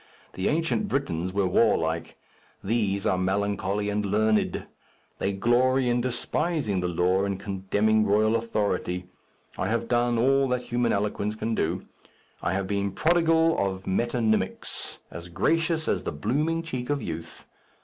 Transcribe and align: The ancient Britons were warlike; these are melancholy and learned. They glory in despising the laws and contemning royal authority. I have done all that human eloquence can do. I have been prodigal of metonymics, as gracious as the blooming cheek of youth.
The 0.33 0.47
ancient 0.47 0.87
Britons 0.87 1.31
were 1.31 1.45
warlike; 1.45 2.17
these 2.63 3.05
are 3.05 3.19
melancholy 3.19 3.87
and 3.91 4.03
learned. 4.03 4.65
They 5.19 5.31
glory 5.31 5.89
in 5.89 6.01
despising 6.01 6.79
the 6.79 6.87
laws 6.87 7.27
and 7.27 7.39
contemning 7.39 8.07
royal 8.07 8.35
authority. 8.35 9.05
I 9.59 9.67
have 9.67 9.87
done 9.87 10.17
all 10.17 10.47
that 10.47 10.63
human 10.63 10.91
eloquence 10.91 11.35
can 11.35 11.53
do. 11.53 11.85
I 12.41 12.53
have 12.53 12.65
been 12.65 12.93
prodigal 12.93 13.55
of 13.63 13.83
metonymics, 13.85 14.97
as 15.11 15.27
gracious 15.27 15.87
as 15.87 16.01
the 16.01 16.11
blooming 16.11 16.63
cheek 16.63 16.89
of 16.89 17.03
youth. 17.03 17.45